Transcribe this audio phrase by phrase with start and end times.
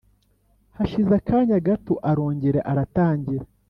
[0.77, 3.45] Hashize akanya gato arongera aratangira